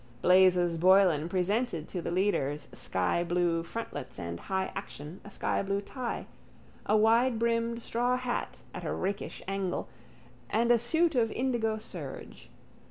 _Blazes 0.23 0.79
Boylan 0.79 1.29
presented 1.29 1.87
to 1.89 2.01
the 2.01 2.09
leaders' 2.09 2.67
skyblue 2.73 3.61
frontlets 3.63 4.17
and 4.17 4.39
high 4.39 4.71
action 4.73 5.21
a 5.23 5.29
skyblue 5.29 5.83
tie, 5.85 6.25
a 6.87 6.95
widebrimmed 6.97 7.79
straw 7.83 8.17
hat 8.17 8.63
at 8.73 8.83
a 8.83 8.91
rakish 8.93 9.43
angle 9.47 9.87
and 10.49 10.71
a 10.71 10.79
suit 10.79 11.13
of 11.13 11.31
indigo 11.31 11.77
serge. 11.77 12.49